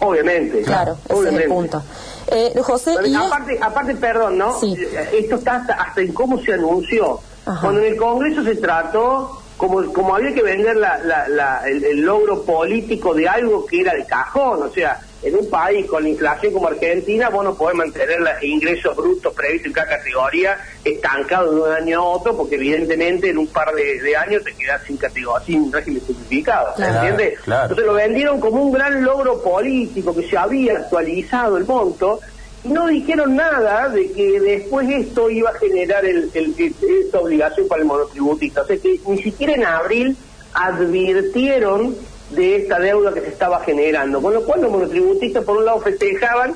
Obviamente. 0.00 0.60
Claro, 0.60 0.98
obviamente. 1.08 1.28
ese 1.28 1.38
es 1.38 1.42
el 1.44 1.50
punto. 1.50 1.82
Eh, 2.26 2.60
José, 2.62 2.96
y 3.06 3.14
aparte, 3.14 3.58
aparte, 3.62 3.94
perdón, 3.94 4.36
¿no? 4.36 4.60
Sí. 4.60 4.76
Esto 5.14 5.36
está 5.36 5.56
hasta, 5.56 5.72
hasta 5.72 6.02
en 6.02 6.12
cómo 6.12 6.38
se 6.42 6.52
anunció. 6.52 7.20
Ajá. 7.46 7.62
Cuando 7.62 7.80
en 7.80 7.92
el 7.94 7.96
Congreso 7.96 8.44
se 8.44 8.56
trató, 8.56 9.40
como, 9.56 9.90
como 9.90 10.14
había 10.14 10.34
que 10.34 10.42
vender 10.42 10.76
la, 10.76 10.98
la, 10.98 11.26
la, 11.28 11.66
el, 11.66 11.82
el, 11.82 12.02
logro 12.02 12.42
político 12.42 13.14
de 13.14 13.26
algo 13.26 13.64
que 13.64 13.80
era 13.80 13.94
de 13.94 14.04
cajón, 14.04 14.64
o 14.64 14.70
sea, 14.70 15.00
en 15.22 15.34
un 15.34 15.48
país 15.50 15.86
con 15.86 16.06
inflación 16.06 16.52
como 16.52 16.68
Argentina, 16.68 17.30
vos 17.30 17.42
no 17.44 17.54
podés 17.56 17.74
mantener 17.76 18.20
los 18.20 18.42
ingresos 18.42 18.94
brutos 18.94 19.32
previstos 19.34 19.66
en 19.68 19.72
cada 19.72 19.96
categoría 19.96 20.58
estancados 20.84 21.54
de 21.54 21.60
un 21.62 21.70
año 21.72 21.98
a 22.00 22.04
otro, 22.04 22.36
porque 22.36 22.56
evidentemente 22.56 23.30
en 23.30 23.38
un 23.38 23.46
par 23.48 23.72
de, 23.74 24.00
de 24.02 24.16
años 24.16 24.44
te 24.44 24.54
quedás 24.54 24.82
sin 24.86 24.96
categoría, 24.96 25.44
sin 25.46 25.72
régimen 25.72 26.02
simplificado, 26.06 26.74
Claro, 26.76 26.94
¿entiendes? 27.08 27.40
claro. 27.40 27.62
Entonces 27.64 27.86
lo 27.86 27.94
vendieron 27.94 28.40
como 28.40 28.62
un 28.62 28.72
gran 28.72 29.02
logro 29.02 29.42
político 29.42 30.14
que 30.14 30.28
se 30.28 30.36
había 30.36 30.74
actualizado 30.78 31.56
el 31.56 31.64
monto, 31.64 32.20
y 32.62 32.68
no 32.68 32.86
dijeron 32.88 33.36
nada 33.36 33.88
de 33.88 34.10
que 34.12 34.40
después 34.40 34.88
esto 34.90 35.30
iba 35.30 35.50
a 35.50 35.54
generar 35.54 36.04
el, 36.04 36.30
el- 36.34 36.54
el- 36.58 36.74
esta 37.06 37.20
obligación 37.20 37.66
para 37.68 37.80
el 37.82 37.86
monotributista. 37.88 38.62
O 38.62 38.66
sea 38.66 38.76
que 38.76 39.00
ni 39.06 39.22
siquiera 39.22 39.54
en 39.54 39.64
abril 39.64 40.16
advirtieron 40.52 41.94
de 42.30 42.56
esta 42.56 42.78
deuda 42.78 43.12
que 43.12 43.20
se 43.20 43.28
estaba 43.28 43.60
generando. 43.60 44.20
Con 44.20 44.34
lo 44.34 44.44
cual 44.44 44.62
los 44.62 44.70
monotributistas 44.70 45.44
por 45.44 45.58
un 45.58 45.64
lado 45.64 45.80
festejaban 45.80 46.54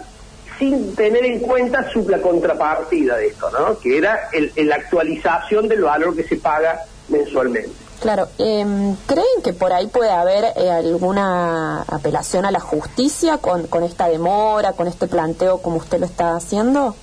sin 0.59 0.95
tener 0.95 1.25
en 1.25 1.41
cuenta 1.41 1.91
su, 1.91 2.07
la 2.09 2.21
contrapartida 2.21 3.17
de 3.17 3.29
esto, 3.29 3.51
¿no? 3.51 3.79
Que 3.79 3.97
era 3.97 4.29
la 4.57 4.75
actualización 4.77 5.69
del 5.69 5.83
valor 5.83 6.15
que 6.15 6.25
se 6.25 6.37
paga 6.37 6.83
mensualmente. 7.09 7.71
Claro, 8.01 8.29
em, 8.39 8.97
¿creen 9.07 9.43
que 9.45 9.53
por 9.53 9.73
ahí 9.73 9.87
puede 9.87 10.11
haber 10.11 10.45
eh, 10.57 10.71
alguna 10.71 11.83
apelación 11.83 12.47
a 12.47 12.51
la 12.51 12.61
justicia 12.61 13.39
con, 13.39 13.67
con 13.67 13.83
esta 13.83 14.09
demora, 14.09 14.73
con 14.73 14.87
este 14.87 15.07
planteo 15.07 15.59
como 15.59 15.77
usted 15.77 16.01
lo 16.01 16.07
está 16.07 16.35
haciendo? 16.35 16.95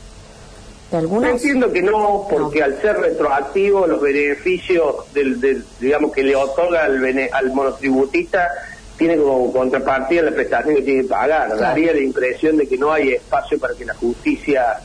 ¿De 0.92 0.98
algunos? 0.98 1.30
entiendo 1.30 1.72
que 1.72 1.82
no, 1.82 2.26
porque 2.30 2.64
al 2.64 2.80
ser 2.82 2.98
retroactivo 2.98 3.86
los 3.88 4.00
beneficios 4.02 5.12
del, 5.14 5.40
del- 5.42 5.64
digamos 5.80 6.12
que 6.14 6.24
le 6.24 6.36
otorga 6.36 6.86
al, 6.86 7.00
bene- 7.00 7.30
al 7.34 7.52
monotributista 7.52 8.48
tiene 8.98 9.18
como 9.18 9.52
contrapartida 9.52 10.22
la 10.24 10.32
prestación 10.32 10.76
que 10.76 10.82
tiene 10.82 11.02
que 11.04 11.10
pagar. 11.10 11.48
Claro. 11.48 11.62
Daría 11.62 11.94
la 11.94 12.00
impresión 12.02 12.58
de 12.58 12.68
que 12.68 12.78
no 12.78 12.92
hay 12.94 13.10
espacio 13.14 13.60
para 13.60 13.74
que 13.76 13.86
la 13.86 13.94
justicia, 13.96 14.78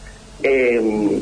eh, 0.42 1.20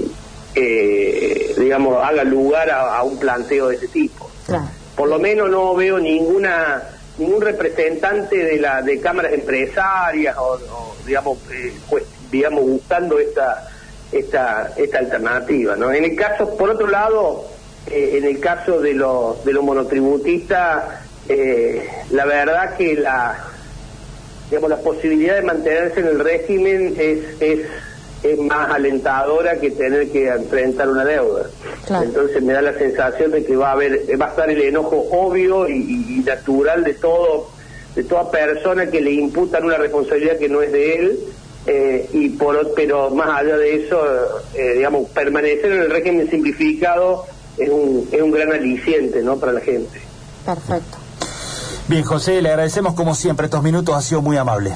eh, 0.54 1.54
digamos, 1.58 2.02
haga 2.04 2.24
lugar 2.24 2.70
a, 2.70 2.96
a 2.96 3.02
un 3.02 3.18
planteo 3.18 3.68
de 3.68 3.76
ese 3.76 3.88
tipo. 3.88 4.28
Claro. 4.46 4.64
Por 4.96 5.08
lo 5.08 5.18
menos 5.18 5.50
no 5.50 5.74
veo 5.74 5.98
ninguna 5.98 6.82
ningún 7.18 7.42
representante 7.42 8.36
de 8.44 8.58
la 8.58 8.80
de 8.80 8.98
cámaras 8.98 9.32
empresarias 9.34 10.36
o, 10.38 10.52
o, 10.54 10.96
digamos 11.06 11.38
eh, 11.52 11.72
pues, 11.90 12.04
digamos 12.30 12.64
buscando 12.64 13.18
esta 13.18 13.68
esta 14.12 14.72
esta 14.76 14.98
alternativa 14.98 15.76
no 15.76 15.92
en 15.92 16.04
el 16.04 16.16
caso 16.16 16.56
por 16.56 16.70
otro 16.70 16.86
lado 16.88 17.44
eh, 17.90 18.14
en 18.18 18.24
el 18.24 18.40
caso 18.40 18.80
de 18.80 18.94
los 18.94 19.44
de 19.44 19.52
los 19.52 19.62
monotributistas 19.62 20.84
eh, 21.28 21.88
la 22.10 22.24
verdad 22.26 22.76
que 22.76 22.94
la 22.96 23.38
digamos 24.48 24.70
la 24.70 24.78
posibilidad 24.78 25.36
de 25.36 25.42
mantenerse 25.42 26.00
en 26.00 26.06
el 26.06 26.18
régimen 26.20 26.94
es 26.98 27.40
es 27.40 27.60
es 28.22 28.38
más 28.38 28.68
alentadora 28.70 29.58
que 29.58 29.70
tener 29.70 30.10
que 30.10 30.28
enfrentar 30.28 30.90
una 30.90 31.06
deuda. 31.06 31.44
Claro. 31.86 32.04
Entonces 32.04 32.42
me 32.42 32.52
da 32.52 32.60
la 32.60 32.74
sensación 32.74 33.30
de 33.30 33.42
que 33.46 33.56
va 33.56 33.70
a 33.70 33.72
haber, 33.72 34.02
va 34.20 34.26
a 34.26 34.28
estar 34.28 34.50
el 34.50 34.60
enojo 34.60 35.06
obvio 35.10 35.66
y, 35.66 35.72
y- 35.72 36.16
y 36.18 36.22
natural 36.22 36.84
de 36.84 36.92
todo, 36.92 37.48
de 37.94 38.04
toda 38.04 38.30
persona 38.30 38.90
que 38.90 39.00
le 39.00 39.12
imputan 39.12 39.64
una 39.64 39.78
responsabilidad 39.78 40.36
que 40.36 40.50
no 40.50 40.60
es 40.60 40.70
de 40.70 40.96
él. 40.96 41.18
Eh, 41.66 42.08
y 42.12 42.30
por, 42.30 42.72
pero 42.74 43.10
más 43.10 43.28
allá 43.40 43.56
de 43.56 43.84
eso, 43.84 44.00
eh, 44.54 44.74
digamos, 44.76 45.08
permanecer 45.10 45.72
en 45.72 45.82
el 45.82 45.90
régimen 45.90 46.30
simplificado 46.30 47.26
es 47.58 47.68
un, 47.68 48.08
es 48.10 48.22
un 48.22 48.30
gran 48.30 48.52
aliciente, 48.52 49.22
¿no? 49.22 49.36
Para 49.38 49.52
la 49.52 49.60
gente. 49.60 50.00
Perfecto. 50.44 50.98
Bien, 51.88 52.04
José, 52.04 52.40
le 52.40 52.50
agradecemos 52.50 52.94
como 52.94 53.14
siempre 53.14 53.46
estos 53.46 53.62
minutos, 53.62 53.94
ha 53.94 54.00
sido 54.00 54.22
muy 54.22 54.36
amable. 54.36 54.74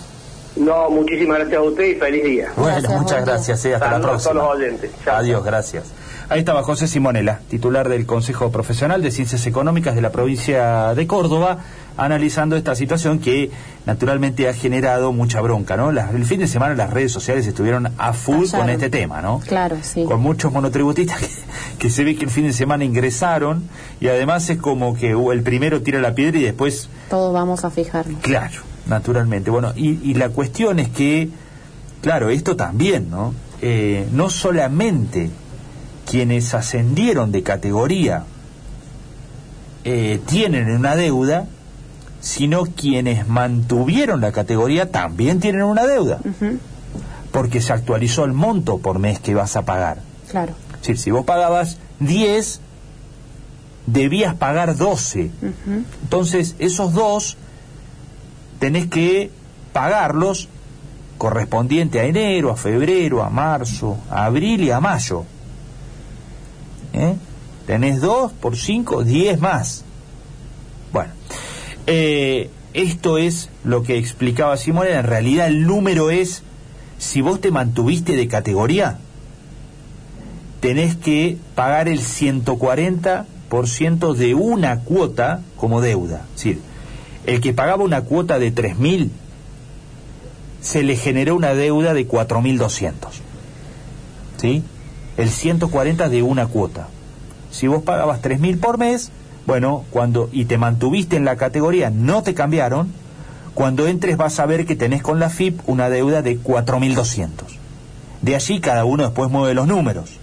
No, 0.56 0.88
muchísimas 0.90 1.38
gracias 1.38 1.58
a 1.58 1.62
usted 1.62 1.84
y 1.84 1.94
feliz 1.96 2.24
día. 2.24 2.48
Bueno, 2.56 2.76
Gracias, 2.80 3.00
muchas 3.00 3.24
gracias, 3.26 3.64
eh, 3.64 3.74
hasta 3.74 3.86
la 3.86 3.92
Saludos 3.92 4.06
a 4.08 4.10
próxima. 4.10 4.32
todos 4.34 4.46
los 4.46 4.56
oyentes. 4.66 4.90
Chao. 5.04 5.16
Adiós, 5.16 5.44
gracias. 5.44 5.84
Ahí 6.30 6.38
estaba 6.38 6.62
José 6.62 6.86
Simonela, 6.88 7.40
titular 7.50 7.88
del 7.88 8.06
Consejo 8.06 8.50
Profesional 8.50 9.02
de 9.02 9.10
Ciencias 9.10 9.46
Económicas 9.46 9.94
de 9.94 10.00
la 10.00 10.10
provincia 10.10 10.94
de 10.94 11.06
Córdoba, 11.06 11.58
analizando 11.98 12.56
esta 12.56 12.74
situación 12.74 13.18
que 13.18 13.50
naturalmente 13.84 14.48
ha 14.48 14.54
generado 14.54 15.12
mucha 15.12 15.40
bronca, 15.42 15.76
¿no? 15.76 15.92
Las- 15.92 16.14
el 16.14 16.24
fin 16.24 16.40
de 16.40 16.46
semana 16.48 16.74
las 16.74 16.90
redes 16.90 17.12
sociales 17.12 17.46
estuvieron 17.46 17.92
a 17.98 18.12
full 18.14 18.46
con 18.50 18.70
este 18.70 18.88
tema, 18.88 19.20
¿no? 19.20 19.40
Claro, 19.46 19.76
sí. 19.82 20.04
Con 20.04 20.20
muchos 20.20 20.50
monotributistas 20.52 21.18
que, 21.20 21.28
que 21.78 21.90
se 21.90 22.04
ve 22.04 22.16
que 22.16 22.24
el 22.24 22.30
fin 22.30 22.46
de 22.46 22.52
semana 22.54 22.84
ingresaron 22.84 23.68
y 24.00 24.08
además 24.08 24.48
es 24.48 24.56
como 24.58 24.94
que 24.96 25.14
uh, 25.14 25.30
el 25.32 25.42
primero 25.42 25.82
tira 25.82 26.00
la 26.00 26.14
piedra 26.14 26.38
y 26.38 26.42
después 26.44 26.88
Todos 27.10 27.34
vamos 27.34 27.64
a 27.66 27.70
fijarnos. 27.70 28.22
Claro, 28.22 28.62
naturalmente. 28.86 29.50
Bueno, 29.50 29.72
y, 29.76 29.98
y 30.10 30.14
la 30.14 30.28
cuestión 30.30 30.78
es 30.78 30.88
que, 30.90 31.28
claro, 32.02 32.30
esto 32.30 32.56
también, 32.56 33.10
¿no? 33.10 33.34
Eh, 33.62 34.06
no 34.12 34.28
solamente 34.30 35.30
quienes 36.10 36.52
ascendieron 36.54 37.32
de 37.32 37.42
categoría 37.42 38.24
eh, 39.84 40.20
tienen 40.26 40.70
una 40.70 40.96
deuda, 40.96 41.46
sino 42.20 42.64
quienes 42.64 43.28
mantuvieron 43.28 44.20
la 44.20 44.32
categoría 44.32 44.90
también 44.90 45.40
tienen 45.40 45.62
una 45.62 45.86
deuda, 45.86 46.20
porque 47.32 47.60
se 47.60 47.72
actualizó 47.72 48.24
el 48.24 48.32
monto 48.32 48.78
por 48.78 48.98
mes 48.98 49.18
que 49.18 49.34
vas 49.34 49.56
a 49.56 49.62
pagar. 49.62 49.98
Claro. 50.30 50.54
Es 50.74 50.80
decir, 50.80 50.98
si 50.98 51.10
vos 51.10 51.24
pagabas 51.24 51.78
10, 52.00 52.60
debías 53.86 54.34
pagar 54.34 54.76
12. 54.76 55.24
Ujú, 55.42 55.84
Entonces, 56.02 56.54
esos 56.58 56.94
dos 56.94 57.36
tenés 58.64 58.86
que 58.86 59.30
pagarlos 59.74 60.48
correspondiente 61.18 62.00
a 62.00 62.06
enero, 62.06 62.50
a 62.50 62.56
febrero, 62.56 63.22
a 63.22 63.28
marzo, 63.28 63.98
a 64.08 64.24
abril 64.24 64.62
y 64.62 64.70
a 64.70 64.80
mayo. 64.80 65.26
¿Eh? 66.94 67.14
Tenés 67.66 68.00
dos 68.00 68.32
por 68.32 68.56
cinco, 68.56 69.04
diez 69.04 69.38
más. 69.38 69.84
Bueno, 70.94 71.12
eh, 71.86 72.48
esto 72.72 73.18
es 73.18 73.50
lo 73.64 73.82
que 73.82 73.98
explicaba 73.98 74.56
Simón. 74.56 74.86
En 74.86 75.04
realidad, 75.04 75.48
el 75.48 75.66
número 75.66 76.10
es: 76.10 76.42
si 76.96 77.20
vos 77.20 77.42
te 77.42 77.50
mantuviste 77.50 78.16
de 78.16 78.28
categoría, 78.28 78.96
tenés 80.60 80.96
que 80.96 81.36
pagar 81.54 81.88
el 81.88 82.00
140% 82.00 84.14
de 84.14 84.34
una 84.34 84.80
cuota 84.80 85.42
como 85.58 85.82
deuda. 85.82 86.24
Es 86.30 86.36
decir, 86.36 86.62
el 87.26 87.40
que 87.40 87.52
pagaba 87.52 87.84
una 87.84 88.02
cuota 88.02 88.38
de 88.38 88.54
3.000, 88.54 89.10
se 90.60 90.82
le 90.82 90.96
generó 90.96 91.36
una 91.36 91.54
deuda 91.54 91.94
de 91.94 92.08
4.200. 92.08 92.92
¿Sí? 94.38 94.62
El 95.16 95.30
140 95.30 96.08
de 96.08 96.22
una 96.22 96.46
cuota. 96.46 96.88
Si 97.50 97.66
vos 97.66 97.82
pagabas 97.82 98.22
3.000 98.22 98.58
por 98.58 98.78
mes, 98.78 99.10
bueno, 99.46 99.84
cuando 99.90 100.28
y 100.32 100.46
te 100.46 100.58
mantuviste 100.58 101.16
en 101.16 101.24
la 101.24 101.36
categoría, 101.36 101.90
no 101.90 102.22
te 102.22 102.34
cambiaron, 102.34 102.92
cuando 103.54 103.86
entres 103.86 104.16
vas 104.16 104.40
a 104.40 104.46
ver 104.46 104.66
que 104.66 104.74
tenés 104.74 105.02
con 105.02 105.20
la 105.20 105.30
FIP 105.30 105.60
una 105.68 105.88
deuda 105.88 106.22
de 106.22 106.40
4.200. 106.40 107.28
De 108.22 108.34
allí 108.34 108.60
cada 108.60 108.84
uno 108.84 109.04
después 109.04 109.30
mueve 109.30 109.54
los 109.54 109.68
números. 109.68 110.18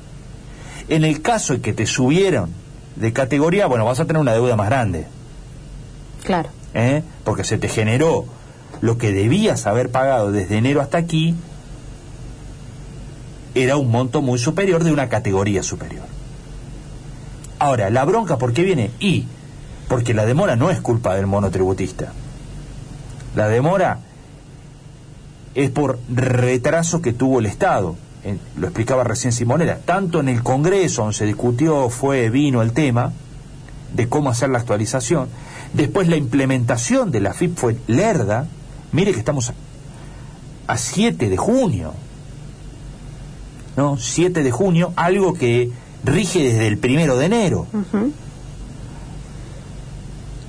En 0.89 1.05
el 1.05 1.22
caso 1.22 1.53
en 1.53 1.62
que 1.62 1.72
te 1.72 1.86
subieron 1.86 2.50
de 2.96 3.13
categoría, 3.13 3.67
bueno, 3.67 3.86
vas 3.86 4.00
a 4.00 4.05
tener 4.05 4.20
una 4.20 4.34
deuda 4.34 4.55
más 4.55 4.67
grande. 4.67 5.05
Claro. 6.24 6.50
¿Eh? 6.73 7.03
porque 7.23 7.43
se 7.43 7.57
te 7.57 7.67
generó 7.67 8.25
lo 8.81 8.97
que 8.97 9.11
debías 9.11 9.67
haber 9.67 9.91
pagado 9.91 10.31
desde 10.31 10.57
enero 10.57 10.81
hasta 10.81 10.97
aquí, 10.97 11.35
era 13.53 13.77
un 13.77 13.91
monto 13.91 14.21
muy 14.21 14.39
superior 14.39 14.83
de 14.83 14.91
una 14.91 15.09
categoría 15.09 15.61
superior. 15.61 16.05
Ahora, 17.59 17.89
la 17.89 18.05
bronca, 18.05 18.37
¿por 18.37 18.53
qué 18.53 18.63
viene? 18.63 18.91
Y 18.99 19.25
porque 19.87 20.13
la 20.13 20.25
demora 20.25 20.55
no 20.55 20.71
es 20.71 20.79
culpa 20.79 21.15
del 21.15 21.27
monotributista. 21.27 22.13
La 23.35 23.47
demora 23.49 23.99
es 25.53 25.69
por 25.69 25.99
retraso 26.09 27.01
que 27.01 27.13
tuvo 27.13 27.39
el 27.39 27.45
Estado. 27.45 27.95
lo 28.57 28.67
explicaba 28.67 29.03
recién 29.03 29.33
Simonera. 29.33 29.79
Tanto 29.83 30.19
en 30.19 30.29
el 30.29 30.43
Congreso, 30.43 31.03
donde 31.03 31.17
se 31.17 31.25
discutió, 31.25 31.89
fue, 31.89 32.29
vino 32.29 32.61
el 32.61 32.71
tema 32.71 33.11
de 33.93 34.07
cómo 34.07 34.29
hacer 34.29 34.49
la 34.49 34.59
actualización. 34.59 35.27
Después 35.73 36.07
la 36.07 36.17
implementación 36.17 37.11
de 37.11 37.21
la 37.21 37.33
FIP 37.33 37.57
fue 37.57 37.77
lerda. 37.87 38.47
Mire 38.91 39.13
que 39.13 39.19
estamos 39.19 39.53
a 40.67 40.77
7 40.77 41.29
de 41.29 41.37
junio. 41.37 41.93
¿No? 43.77 43.97
7 43.97 44.43
de 44.43 44.51
junio, 44.51 44.93
algo 44.95 45.33
que 45.33 45.71
rige 46.03 46.39
desde 46.39 46.67
el 46.67 46.77
primero 46.77 47.17
de 47.17 47.25
enero. 47.25 47.67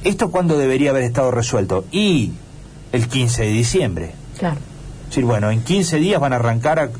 ¿Esto 0.02 0.30
cuándo 0.30 0.58
debería 0.58 0.90
haber 0.90 1.04
estado 1.04 1.30
resuelto? 1.30 1.84
Y 1.92 2.32
el 2.90 3.06
15 3.06 3.42
de 3.42 3.48
diciembre. 3.48 4.14
Claro. 4.38 4.58
Es 5.04 5.10
decir, 5.10 5.24
bueno, 5.24 5.50
en 5.50 5.62
15 5.62 5.98
días 5.98 6.20
van 6.20 6.32
a 6.32 6.36
arrancar 6.36 6.90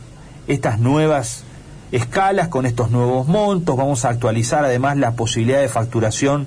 estas 0.47 0.79
nuevas 0.79 1.45
escalas 1.93 2.49
con 2.49 2.65
estos 2.67 2.91
nuevos 2.91 3.29
montos, 3.29 3.77
vamos 3.77 4.05
a 4.05 4.09
actualizar 4.09 4.65
además 4.65 4.97
la 4.97 5.13
posibilidad 5.13 5.61
de 5.61 5.69
facturación 5.69 6.47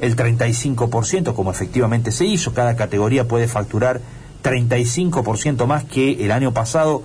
el 0.00 0.16
35%, 0.16 1.34
como 1.34 1.50
efectivamente 1.50 2.10
se 2.12 2.24
hizo, 2.24 2.52
cada 2.52 2.76
categoría 2.76 3.28
puede 3.28 3.48
facturar 3.48 4.00
35% 4.42 5.66
más 5.66 5.84
que 5.84 6.24
el 6.24 6.30
año 6.30 6.52
pasado 6.52 7.02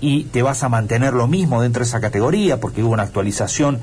y 0.00 0.24
te 0.24 0.42
vas 0.42 0.62
a 0.62 0.68
mantener 0.68 1.12
lo 1.14 1.26
mismo 1.26 1.60
dentro 1.60 1.80
de 1.80 1.88
esa 1.88 2.00
categoría 2.00 2.60
porque 2.60 2.82
hubo 2.82 2.92
una 2.92 3.02
actualización 3.02 3.80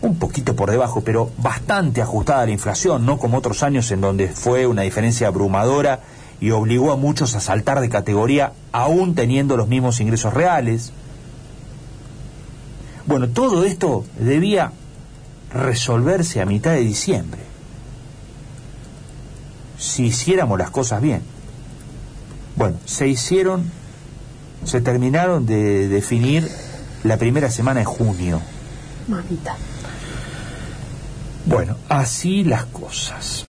un 0.00 0.18
poquito 0.18 0.56
por 0.56 0.70
debajo, 0.70 1.02
pero 1.02 1.30
bastante 1.38 2.02
ajustada 2.02 2.42
a 2.42 2.46
la 2.46 2.52
inflación, 2.52 3.06
no 3.06 3.18
como 3.18 3.38
otros 3.38 3.62
años 3.62 3.90
en 3.92 4.00
donde 4.00 4.28
fue 4.28 4.66
una 4.66 4.82
diferencia 4.82 5.28
abrumadora 5.28 6.00
y 6.40 6.50
obligó 6.50 6.90
a 6.90 6.96
muchos 6.96 7.36
a 7.36 7.40
saltar 7.40 7.80
de 7.80 7.88
categoría 7.88 8.52
aún 8.72 9.14
teniendo 9.14 9.56
los 9.56 9.68
mismos 9.68 10.00
ingresos 10.00 10.34
reales. 10.34 10.92
Bueno, 13.06 13.28
todo 13.28 13.64
esto 13.64 14.04
debía 14.18 14.72
resolverse 15.54 16.40
a 16.40 16.46
mitad 16.46 16.72
de 16.72 16.80
diciembre. 16.80 17.51
Si 19.82 20.04
hiciéramos 20.04 20.60
las 20.60 20.70
cosas 20.70 21.02
bien. 21.02 21.22
Bueno, 22.54 22.76
se 22.84 23.08
hicieron, 23.08 23.68
se 24.64 24.80
terminaron 24.80 25.44
de 25.44 25.88
definir 25.88 26.48
la 27.02 27.16
primera 27.16 27.50
semana 27.50 27.80
de 27.80 27.86
junio. 27.86 28.40
Mamita. 29.08 29.56
Bueno, 31.46 31.76
así 31.88 32.44
las 32.44 32.66
cosas. 32.66 33.40